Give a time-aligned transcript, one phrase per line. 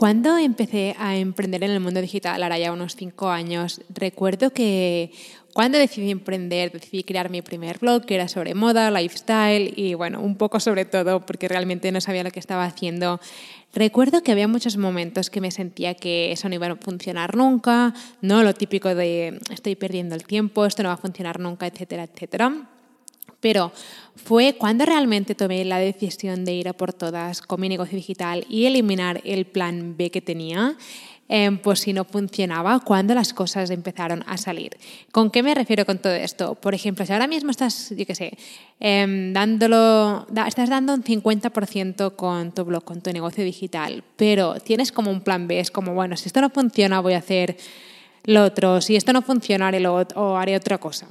[0.00, 5.12] Cuando empecé a emprender en el mundo digital, ahora ya unos cinco años, recuerdo que
[5.52, 10.22] cuando decidí emprender, decidí crear mi primer blog, que era sobre moda, lifestyle y bueno,
[10.22, 13.20] un poco sobre todo, porque realmente no sabía lo que estaba haciendo.
[13.74, 17.92] Recuerdo que había muchos momentos que me sentía que eso no iba a funcionar nunca,
[18.22, 22.04] no lo típico de estoy perdiendo el tiempo, esto no va a funcionar nunca, etcétera,
[22.04, 22.70] etcétera.
[23.40, 23.72] Pero
[24.16, 28.44] fue cuando realmente tomé la decisión de ir a por todas con mi negocio digital
[28.48, 30.76] y eliminar el plan B que tenía,
[31.62, 34.76] pues si no funcionaba, cuando las cosas empezaron a salir.
[35.12, 36.56] ¿Con qué me refiero con todo esto?
[36.56, 38.36] Por ejemplo, si ahora mismo estás, yo qué sé,
[38.80, 44.90] em, dándolo, estás dando un 50% con tu blog, con tu negocio digital, pero tienes
[44.90, 47.56] como un plan B, es como, bueno, si esto no funciona, voy a hacer
[48.24, 51.06] lo otro, si esto no funciona, haré lo otro, o haré otra cosa.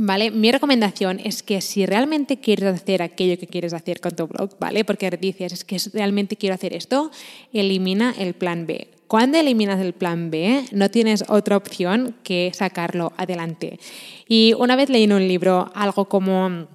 [0.00, 0.30] ¿Vale?
[0.30, 4.56] Mi recomendación es que si realmente quieres hacer aquello que quieres hacer con tu blog,
[4.60, 4.84] ¿vale?
[4.84, 7.10] Porque dices, es que realmente quiero hacer esto,
[7.52, 8.88] elimina el plan B.
[9.08, 13.80] Cuando eliminas el plan B, no tienes otra opción que sacarlo adelante.
[14.28, 16.68] Y una vez leí en un libro algo como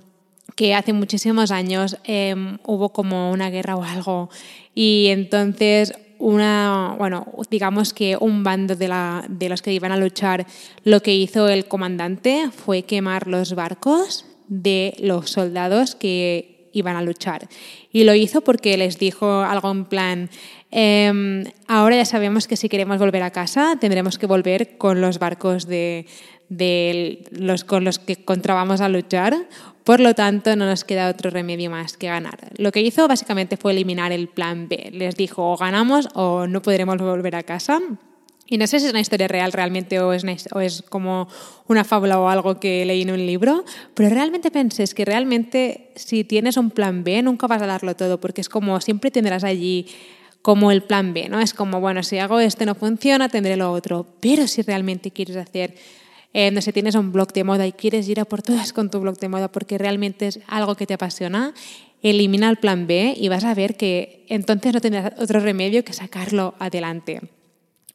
[0.55, 4.29] que hace muchísimos años em, hubo como una guerra o algo
[4.75, 9.97] y entonces una, bueno, digamos que un bando de, la, de los que iban a
[9.97, 10.45] luchar,
[10.83, 17.01] lo que hizo el comandante fue quemar los barcos de los soldados que iban a
[17.01, 17.47] luchar.
[17.91, 20.29] Y lo hizo porque les dijo algo en plan,
[20.71, 25.19] em, ahora ya sabemos que si queremos volver a casa tendremos que volver con los
[25.19, 26.07] barcos de,
[27.31, 29.35] los con los que encontrábamos a luchar
[29.83, 32.51] por lo tanto, no nos queda otro remedio más que ganar.
[32.57, 34.91] Lo que hizo básicamente fue eliminar el plan B.
[34.93, 37.81] Les dijo o ganamos o no podremos volver a casa.
[38.47, 41.27] Y no sé si es una historia real realmente o es, como
[41.67, 43.63] una fábula o algo que leí en un libro,
[43.93, 48.19] pero realmente pensé que realmente si tienes un plan B nunca vas a darlo todo
[48.19, 49.87] porque es como siempre tendrás allí
[50.41, 51.39] como el plan B, ¿no?
[51.39, 54.05] Es como, bueno, si hago este no funciona, tendré lo otro.
[54.19, 55.75] Pero si realmente quieres hacer
[56.33, 58.89] eh, no sé, tienes un blog de moda y quieres ir a por todas con
[58.89, 61.53] tu blog de moda porque realmente es algo que te apasiona,
[62.01, 65.93] elimina el plan B y vas a ver que entonces no tendrás otro remedio que
[65.93, 67.21] sacarlo adelante.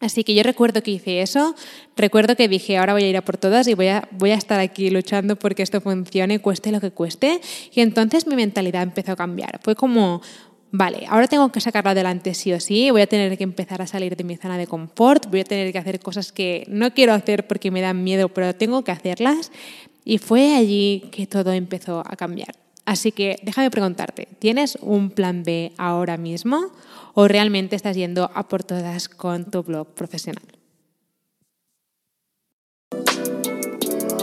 [0.00, 1.56] Así que yo recuerdo que hice eso,
[1.96, 4.36] recuerdo que dije, ahora voy a ir a por todas y voy a, voy a
[4.36, 7.40] estar aquí luchando porque esto funcione, cueste lo que cueste.
[7.74, 9.58] Y entonces mi mentalidad empezó a cambiar.
[9.60, 10.22] Fue como,
[10.70, 13.86] vale, ahora tengo que sacarlo adelante sí o sí, voy a tener que empezar a
[13.86, 17.12] salir de mi zona de confort, voy a tener que hacer cosas que no quiero
[17.12, 19.50] hacer porque me dan miedo, pero tengo que hacerlas.
[20.04, 22.54] Y fue allí que todo empezó a cambiar.
[22.86, 26.70] Así que déjame preguntarte, ¿tienes un plan B ahora mismo
[27.12, 30.57] o realmente estás yendo a por todas con tu blog profesional?